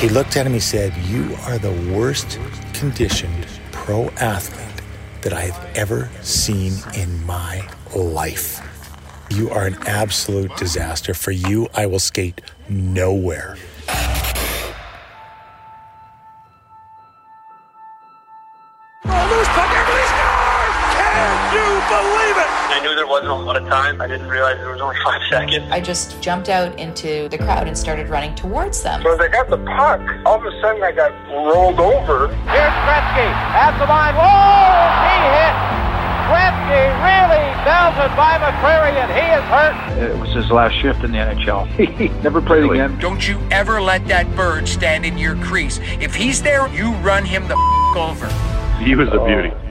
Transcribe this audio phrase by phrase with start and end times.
[0.00, 2.38] He looked at him, he said, You are the worst
[2.72, 4.82] conditioned pro athlete
[5.20, 8.66] that I have ever seen in my life.
[9.28, 11.12] You are an absolute disaster.
[11.12, 12.40] For you, I will skate
[12.70, 13.58] nowhere.
[21.52, 24.00] I knew there wasn't a lot of time.
[24.00, 25.66] I didn't realize there was only five seconds.
[25.70, 29.02] I just jumped out into the crowd and started running towards them.
[29.02, 32.28] So as I got the puck, all of a sudden I got rolled over.
[32.28, 34.14] Here's Gretzky at the line.
[34.14, 35.10] Whoa!
[35.10, 35.54] He hit.
[36.30, 40.14] Gretzky really belted by McCreary, and he is hurt.
[40.14, 41.66] It was his last shift in the NHL.
[41.98, 42.96] He never played again.
[43.00, 45.80] Don't you ever let that bird stand in your crease.
[46.00, 48.28] If he's there, you run him the f- over.
[48.82, 49.50] He was a beauty.
[49.52, 49.69] Oh.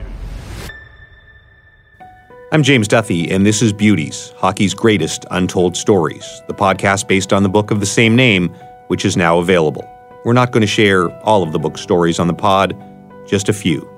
[2.52, 7.44] I'm James Duthie, and this is Beauties, hockey's greatest untold stories, the podcast based on
[7.44, 8.48] the book of the same name,
[8.88, 9.88] which is now available.
[10.24, 12.76] We're not going to share all of the book stories on the pod,
[13.24, 13.88] just a few.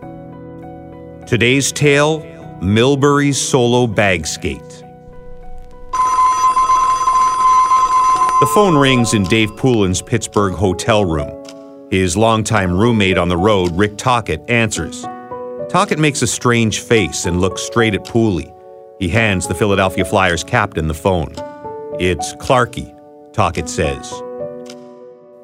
[1.26, 2.20] Today's tale
[2.60, 4.60] Milbury's solo bag skate.
[8.40, 11.88] The phone rings in Dave Poulin's Pittsburgh hotel room.
[11.90, 15.06] His longtime roommate on the road, Rick Tocchet, answers.
[15.72, 18.54] Tocchet makes a strange face and looks straight at Pooley.
[18.98, 21.34] He hands the Philadelphia Flyers captain the phone.
[21.98, 22.94] It's Clarky,
[23.32, 24.12] Tocchet says.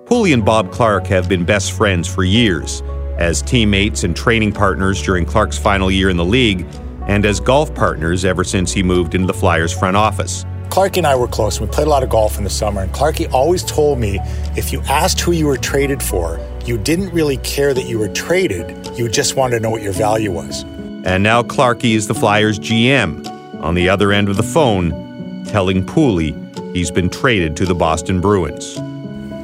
[0.04, 2.82] Pooley and Bob Clarke have been best friends for years,
[3.16, 6.66] as teammates and training partners during Clarke's final year in the league,
[7.06, 10.44] and as golf partners ever since he moved into the Flyers front office.
[10.68, 11.58] Clarky and I were close.
[11.58, 14.20] We played a lot of golf in the summer, and Clarky always told me
[14.58, 18.08] if you asked who you were traded for, you didn't really care that you were
[18.08, 18.86] traded.
[18.96, 20.64] You just wanted to know what your value was.
[21.04, 23.26] And now Clarky is the Flyers GM,
[23.62, 26.34] on the other end of the phone, telling Pooley
[26.76, 28.74] he's been traded to the Boston Bruins.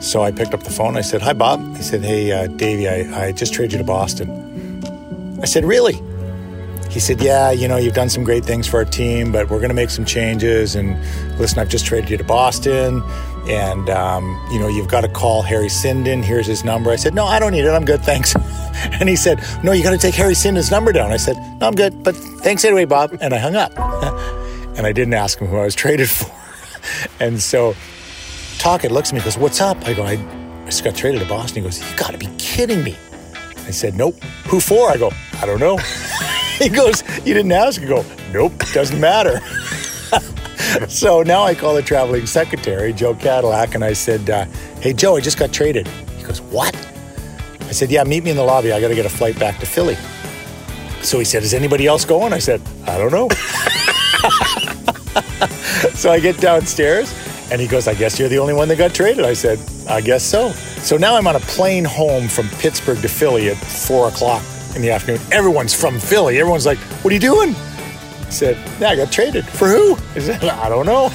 [0.06, 0.98] So I picked up the phone.
[0.98, 1.76] I said, Hi, Bob.
[1.76, 5.40] He said, Hey, uh, Davey, I, I just traded you to Boston.
[5.42, 5.98] I said, Really?
[6.90, 9.60] He said, Yeah, you know, you've done some great things for our team, but we're
[9.60, 10.76] going to make some changes.
[10.76, 11.00] And
[11.38, 13.02] listen, I've just traded you to Boston.
[13.48, 16.24] And, um, you know, you've got to call Harry Sinden.
[16.24, 16.90] Here's his number.
[16.90, 17.68] I said, No, I don't need it.
[17.70, 18.02] I'm good.
[18.02, 18.34] Thanks.
[19.00, 21.12] and he said, No, you got to take Harry Sinden's number down.
[21.12, 22.02] I said, No, I'm good.
[22.02, 23.18] But thanks anyway, Bob.
[23.20, 23.72] And I hung up.
[24.76, 26.30] and I didn't ask him who I was traded for.
[27.20, 27.74] and so
[28.58, 29.76] Tocchet looks at me goes, What's up?
[29.86, 31.62] I go, I, I just got traded to Boston.
[31.62, 32.96] He goes, You got to be kidding me.
[33.66, 34.22] I said, Nope.
[34.48, 34.90] Who for?
[34.90, 35.76] I go, I don't know.
[36.58, 37.82] he goes, You didn't ask?
[37.82, 39.40] I go, Nope, doesn't matter.
[40.88, 44.46] so now I call the traveling secretary, Joe Kadlec, and I said, uh,
[44.80, 45.86] Hey, Joe, I just got traded.
[46.16, 46.74] He goes, What?
[47.62, 48.72] I said, Yeah, meet me in the lobby.
[48.72, 49.96] I got to get a flight back to Philly.
[51.02, 52.32] So he said, Is anybody else going?
[52.32, 53.28] I said, I don't know.
[55.94, 57.12] so I get downstairs
[57.50, 59.24] and he goes, I guess you're the only one that got traded.
[59.24, 59.58] I said,
[59.88, 60.52] I guess so.
[60.52, 64.42] So now I'm on a plane home from Pittsburgh to Philly at four o'clock
[64.74, 65.20] in the afternoon.
[65.30, 66.38] Everyone's from Philly.
[66.38, 67.54] Everyone's like, What are you doing?
[68.34, 69.46] Said, Yeah, I got traded.
[69.46, 69.94] For who?
[70.14, 71.10] I said, I don't know.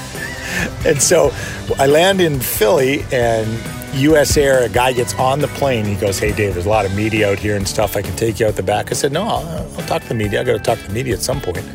[0.86, 1.32] And so
[1.78, 3.48] I land in Philly and
[3.96, 5.86] US Air, a guy gets on the plane.
[5.86, 7.96] He goes, Hey, Dave, there's a lot of media out here and stuff.
[7.96, 8.92] I can take you out the back.
[8.92, 9.48] I said, No, I'll,
[9.78, 10.42] I'll talk to the media.
[10.42, 11.66] I got to talk to the media at some point.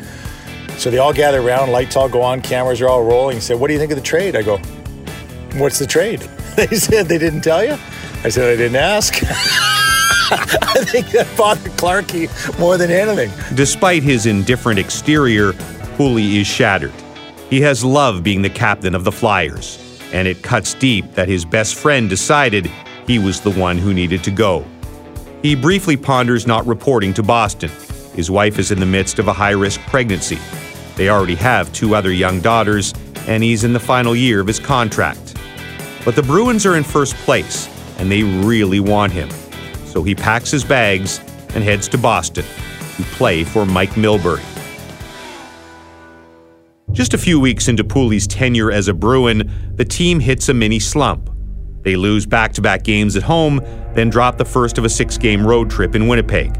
[0.77, 3.35] So they all gather around, lights all go on, cameras are all rolling.
[3.37, 4.35] He said, What do you think of the trade?
[4.35, 4.57] I go,
[5.55, 6.27] What's the trade?
[6.55, 7.77] They said, They didn't tell you?
[8.23, 9.21] I said, I didn't ask.
[10.31, 13.31] I think that bothered Clarky more than anything.
[13.55, 15.53] Despite his indifferent exterior,
[15.97, 16.93] Pooley is shattered.
[17.49, 19.79] He has loved being the captain of the Flyers,
[20.11, 22.71] and it cuts deep that his best friend decided
[23.07, 24.65] he was the one who needed to go.
[25.41, 27.69] He briefly ponders not reporting to Boston.
[28.15, 30.39] His wife is in the midst of a high risk pregnancy.
[30.95, 32.93] They already have two other young daughters,
[33.27, 35.37] and he's in the final year of his contract.
[36.03, 39.29] But the Bruins are in first place, and they really want him.
[39.95, 41.21] So he packs his bags
[41.55, 42.43] and heads to Boston
[42.97, 44.43] to play for Mike Milbury.
[46.91, 50.79] Just a few weeks into Pooley's tenure as a Bruin, the team hits a mini
[50.79, 51.29] slump.
[51.83, 53.61] They lose back to back games at home,
[53.93, 56.59] then drop the first of a six game road trip in Winnipeg.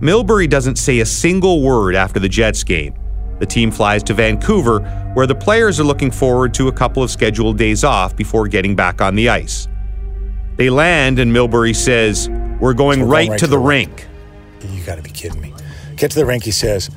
[0.00, 2.94] Milbury doesn't say a single word after the Jets game.
[3.40, 4.80] The team flies to Vancouver,
[5.12, 8.74] where the players are looking forward to a couple of scheduled days off before getting
[8.74, 9.68] back on the ice.
[10.60, 12.28] They land, and Milbury says,
[12.60, 14.06] We're going, So we're right, going to the, rink.
[14.68, 15.54] You got to be kidding me.
[15.96, 16.90] Get to the rink, he says.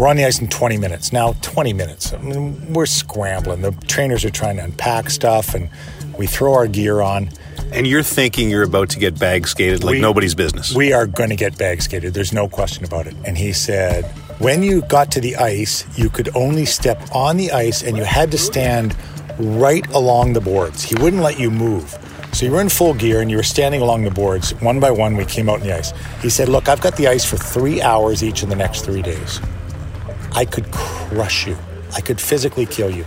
[0.00, 1.12] We're on the ice in 20 minutes.
[1.12, 2.12] Now, 20 minutes.
[2.12, 3.62] I mean, we're scrambling.
[3.62, 5.70] The trainers are trying to unpack stuff, and
[6.18, 7.30] we throw our gear on.
[7.70, 10.74] And you're thinking you're about to get bag skated like We- nobody's business.
[10.74, 12.14] We are going to get bag skated.
[12.14, 13.14] There's no question about it.
[13.24, 14.06] And he said,
[14.40, 18.02] when you got to the ice, you could only step on the ice and you
[18.02, 18.96] had to stand
[19.38, 20.82] right along the boards.
[20.82, 21.96] He wouldn't let you move.
[22.34, 24.54] So you were in full gear and you were standing along the boards.
[24.60, 25.92] One by one, we came out in the ice.
[26.20, 29.02] He said, Look, I've got the ice for three hours each of the next three
[29.02, 29.40] days.
[30.32, 31.56] I could crush you,
[31.94, 33.04] I could physically kill you.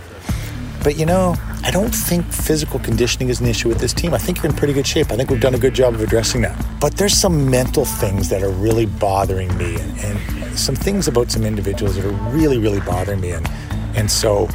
[0.82, 4.14] But you know, I don't think physical conditioning is an issue with this team.
[4.14, 5.12] I think you're in pretty good shape.
[5.12, 6.56] I think we've done a good job of addressing that.
[6.80, 11.30] But there's some mental things that are really bothering me and, and some things about
[11.30, 13.32] some individuals that are really, really bothering me.
[13.32, 13.46] And,
[13.94, 14.48] and so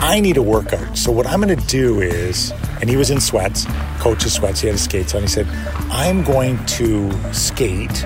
[0.00, 0.98] I need a workout.
[0.98, 3.66] So what I'm going to do is, and he was in sweats,
[3.98, 5.22] coach's sweats, he had his skates on.
[5.22, 5.46] He said,
[5.90, 8.04] I'm going to skate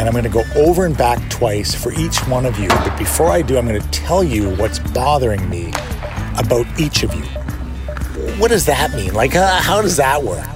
[0.00, 2.68] and I'm going to go over and back twice for each one of you.
[2.68, 5.68] But before I do, I'm going to tell you what's bothering me
[6.38, 7.22] about each of you.
[8.38, 9.12] What does that mean?
[9.12, 10.46] Like, uh, how does that work?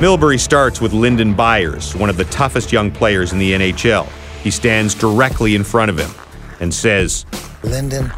[0.00, 4.08] Milbury starts with Lyndon Byers, one of the toughest young players in the NHL.
[4.42, 6.10] He stands directly in front of him
[6.60, 7.26] and says,
[7.62, 8.12] Lyndon,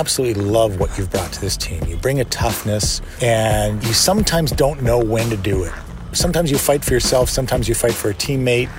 [0.00, 1.84] absolutely love what you've brought to this team.
[1.84, 5.72] You bring a toughness, and you sometimes don't know when to do it.
[6.12, 8.70] Sometimes you fight for yourself, sometimes you fight for a teammate,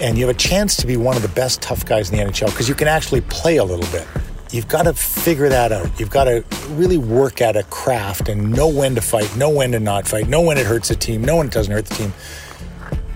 [0.00, 2.24] and you have a chance to be one of the best tough guys in the
[2.24, 4.06] NHL because you can actually play a little bit.
[4.52, 5.90] You've got to figure that out.
[5.98, 9.72] You've got to really work at a craft and know when to fight, know when
[9.72, 11.94] to not fight, know when it hurts the team, know when it doesn't hurt the
[11.96, 12.12] team.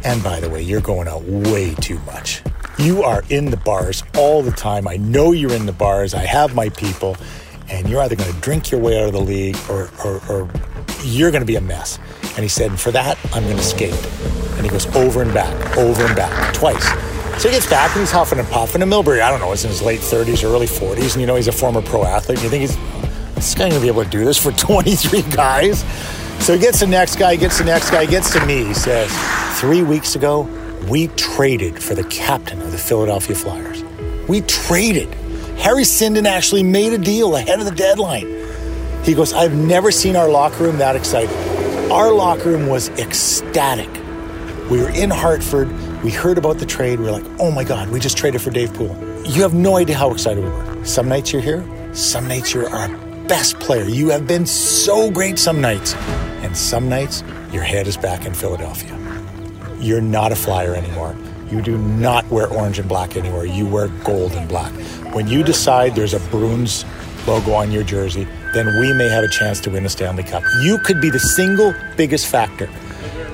[0.02, 2.42] And by the way, you're going out way too much.
[2.78, 4.86] You are in the bars all the time.
[4.86, 6.14] I know you're in the bars.
[6.14, 7.16] I have my people.
[7.68, 10.50] And you're either going to drink your way out of the league or, or, or
[11.02, 11.98] you're going to be a mess.
[12.34, 13.94] And he said, for that, I'm going to skate.
[14.56, 16.88] And he goes over and back, over and back, twice.
[17.42, 18.80] So he gets back and he's huffing and puffing.
[18.80, 21.12] And Milbury, I don't know, is in his late 30s or early 40s.
[21.12, 22.38] And you know, he's a former pro athlete.
[22.38, 25.22] And you think he's, this guy going to be able to do this for 23
[25.22, 25.84] guys?
[26.44, 28.64] So he gets the next guy, gets the next guy, gets to me.
[28.64, 29.10] He says,
[29.60, 30.44] Three weeks ago,
[30.88, 33.82] we traded for the captain of the Philadelphia Flyers.
[34.28, 35.12] We traded.
[35.58, 38.26] Harry Sinden actually made a deal ahead of the deadline.
[39.04, 41.34] He goes, I've never seen our locker room that excited.
[41.90, 43.88] Our locker room was ecstatic.
[44.70, 45.70] We were in Hartford.
[46.02, 46.98] We heard about the trade.
[47.00, 48.96] We were like, oh my God, we just traded for Dave Poole.
[49.24, 50.84] You have no idea how excited we were.
[50.84, 51.64] Some nights you're here,
[51.94, 52.88] some nights you're our
[53.26, 53.84] best player.
[53.84, 55.94] You have been so great some nights.
[56.42, 58.97] And some nights your head is back in Philadelphia.
[59.80, 61.16] You're not a flyer anymore.
[61.50, 63.46] You do not wear orange and black anymore.
[63.46, 64.72] You wear gold and black.
[65.14, 66.84] When you decide there's a Bruins
[67.26, 70.42] logo on your jersey, then we may have a chance to win a Stanley Cup.
[70.62, 72.68] You could be the single biggest factor.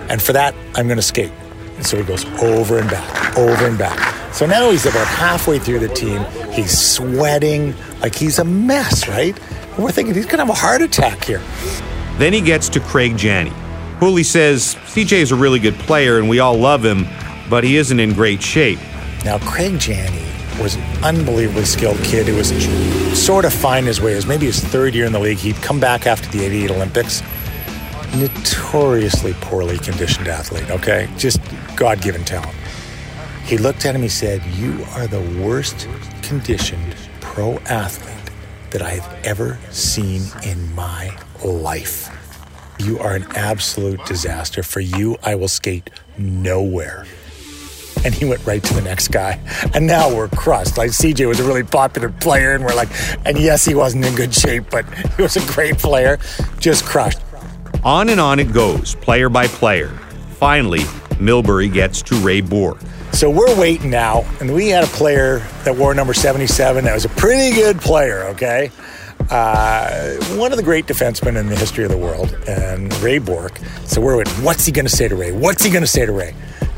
[0.09, 1.33] And for that, I'm going to skate.
[1.77, 4.33] And so he goes over and back, over and back.
[4.33, 6.25] So now he's about halfway through the team.
[6.53, 9.39] He's sweating like he's a mess, right?
[9.75, 11.43] And we're thinking he's going to have a heart attack here.
[12.19, 13.53] Then he gets to Craig Janney.
[14.05, 17.07] Pooley says CJ is a really good player and we all love him,
[17.49, 18.79] but he isn't in great shape.
[19.25, 20.27] Now, Craig Janney
[20.61, 22.49] was an unbelievably skilled kid who was
[23.19, 24.13] sort of finding his way.
[24.13, 25.39] It was maybe his third year in the league.
[25.39, 27.23] He'd come back after the 88 Olympics.
[28.15, 31.09] Notoriously poorly conditioned athlete, okay?
[31.17, 31.41] Just
[31.75, 32.55] God given talent.
[33.47, 35.89] He looked at him, he said, You are the worst
[36.21, 38.35] conditioned pro athlete
[38.69, 42.11] that I have ever seen in my life.
[42.85, 44.63] You are an absolute disaster.
[44.63, 45.89] For you, I will skate
[46.19, 47.07] nowhere.
[48.05, 49.41] And he went right to the next guy.
[49.73, 50.77] And now we're crushed.
[50.77, 52.91] Like CJ was a really popular player, and we're like,
[53.25, 54.85] and yes, he wasn't in good shape, but
[55.17, 56.19] he was a great player.
[56.59, 57.21] Just crushed.
[57.83, 59.89] On and on it goes, player by player.
[60.37, 60.81] Finally,
[61.21, 62.81] Milbury gets to Ray Bourque.
[63.13, 67.05] So we're waiting now, and we had a player that wore number 77 that was
[67.05, 68.71] a pretty good player, okay?
[69.31, 73.59] Uh, one of the great defensemen in the history of the world, and Ray Bourque.
[73.85, 74.35] So we're waiting.
[74.45, 75.33] What's he going to say to Ray?
[75.33, 76.35] What's he going to say to Ray?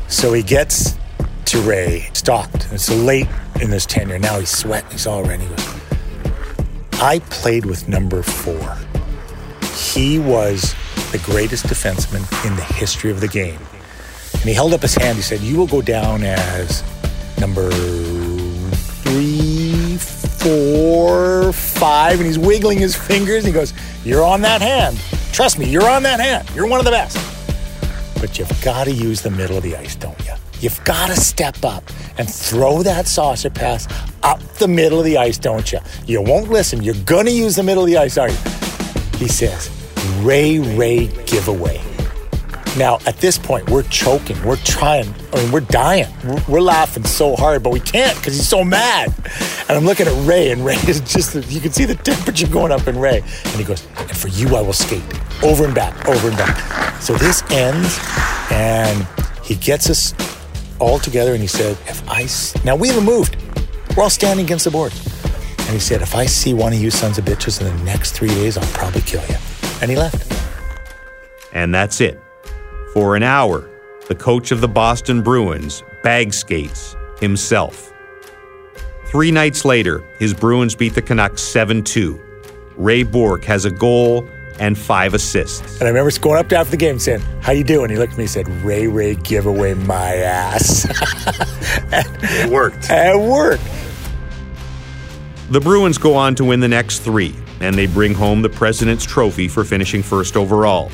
[0.07, 0.97] So he gets
[1.45, 2.67] to Ray, stopped.
[2.71, 3.27] It's late
[3.61, 4.19] in his tenure.
[4.19, 4.91] Now he's sweating.
[4.91, 5.45] He's all ready.
[5.45, 5.55] He
[6.99, 8.77] I played with number four.
[9.71, 10.73] He was
[11.11, 13.59] the greatest defenseman in the history of the game.
[14.33, 15.15] And he held up his hand.
[15.15, 16.83] He said, You will go down as
[17.39, 19.56] number three,
[20.47, 22.17] four, five.
[22.19, 23.43] And he's wiggling his fingers.
[23.43, 23.73] And he goes,
[24.05, 24.97] You're on that hand.
[25.33, 26.49] Trust me, you're on that hand.
[26.55, 27.17] You're one of the best.
[28.19, 30.33] But you've got to use the middle of the ice, don't you?
[30.59, 31.83] You've got to step up
[32.17, 33.87] and throw that saucer pass
[34.23, 35.79] up the middle of the ice, don't you?
[36.07, 36.81] You won't listen.
[36.81, 38.37] You're going to use the middle of the ice, are you?
[39.17, 39.69] He says,
[40.21, 41.79] Ray Ray giveaway.
[42.77, 44.41] Now, at this point, we're choking.
[44.43, 45.11] We're trying.
[45.33, 46.05] I mean, we're dying.
[46.23, 49.11] We're, we're laughing so hard, but we can't because he's so mad.
[49.67, 52.71] And I'm looking at Ray, and Ray is just, you can see the temperature going
[52.71, 53.21] up in Ray.
[53.21, 55.01] And he goes, And for you, I will skate
[55.43, 57.01] over and back, over and back.
[57.01, 57.97] So this ends,
[58.51, 59.07] and
[59.43, 60.13] he gets us
[60.79, 63.37] all together, and he said, If I, s-, now we haven't moved.
[63.95, 64.93] We're all standing against the board.
[65.61, 68.11] And he said, If I see one of you sons of bitches in the next
[68.11, 69.37] three days, I'll probably kill you.
[69.81, 70.31] And he left.
[71.53, 72.21] And that's it.
[72.97, 73.69] For an hour,
[74.07, 77.93] the coach of the Boston Bruins bag skates himself.
[79.11, 82.19] Three nights later, his Bruins beat the Canucks 7 2.
[82.75, 84.27] Ray Bourque has a goal
[84.59, 85.79] and five assists.
[85.79, 87.91] And I remember going up to after the game saying, How you doing?
[87.91, 90.87] He looked at me and said, Ray Ray give away my ass.
[91.93, 92.87] It worked.
[92.89, 93.61] it worked.
[95.51, 99.05] The Bruins go on to win the next three, and they bring home the President's
[99.05, 100.89] Trophy for finishing first overall.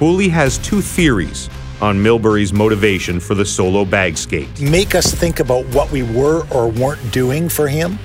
[0.00, 1.50] Pooley has two theories
[1.82, 4.58] on Milbury's motivation for the solo bag skate.
[4.58, 7.98] Make us think about what we were or weren't doing for him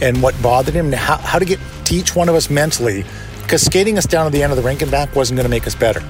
[0.00, 3.04] and what bothered him and how, how to get to each one of us mentally.
[3.42, 5.50] Because skating us down to the end of the rink and back wasn't going to
[5.50, 6.00] make us better.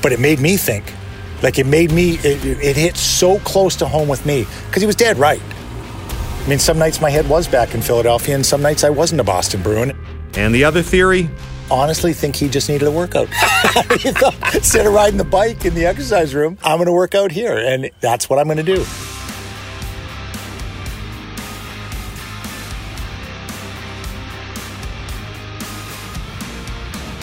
[0.00, 0.94] But it made me think.
[1.42, 4.86] Like it made me, it, it hit so close to home with me because he
[4.86, 5.42] was dead right.
[5.42, 9.20] I mean, some nights my head was back in Philadelphia, and some nights I wasn't
[9.20, 9.98] a Boston Bruin.
[10.34, 11.28] And the other theory?
[11.72, 13.28] Honestly, think he just needed a workout.
[13.98, 17.14] He thought, Instead of riding the bike in the exercise room, I'm going to work
[17.14, 18.84] out here, and that's what I'm going to do.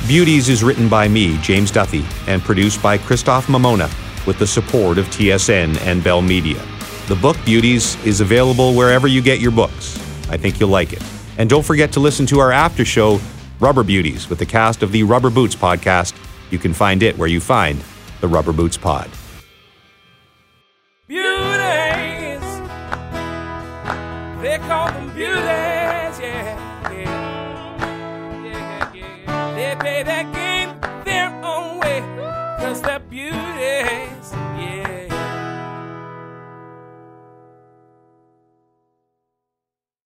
[0.07, 3.87] Beauties is written by me, James Duthie, and produced by Christoph Mamona
[4.25, 6.59] with the support of TSN and Bell Media.
[7.07, 9.97] The book Beauties is available wherever you get your books.
[10.27, 11.03] I think you'll like it.
[11.37, 13.19] And don't forget to listen to our after show,
[13.59, 16.15] Rubber Beauties with the cast of the Rubber Boots podcast.
[16.49, 17.83] You can find it where you find
[18.21, 19.09] the Rubber Boots pod.
[21.07, 22.41] Beauties,
[24.41, 25.35] they call them beauties,
[26.19, 29.55] yeah, yeah, yeah, yeah.
[29.81, 31.99] They that game their own way,
[32.59, 32.99] cause they're